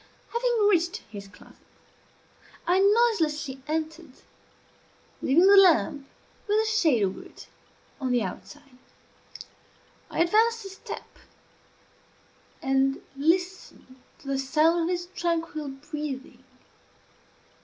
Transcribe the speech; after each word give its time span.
Having 0.33 0.67
reached 0.67 0.97
his 1.11 1.27
closet, 1.27 1.59
I 2.65 2.79
noiselessly 2.79 3.61
entered, 3.67 4.13
leaving 5.21 5.45
the 5.45 5.55
lamp, 5.57 6.07
with 6.47 6.57
a 6.59 6.65
shade 6.65 7.03
over 7.03 7.23
it, 7.23 7.45
on 7.99 8.11
the 8.11 8.23
outside. 8.23 8.79
I 10.09 10.21
advanced 10.23 10.65
a 10.65 10.69
step, 10.69 11.19
and 12.63 12.99
listened 13.15 13.95
to 14.21 14.27
the 14.27 14.39
sound 14.39 14.85
of 14.85 14.89
his 14.89 15.05
tranquil 15.13 15.67
breathing. 15.67 16.43